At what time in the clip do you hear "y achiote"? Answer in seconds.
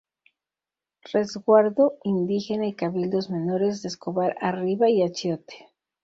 4.89-5.69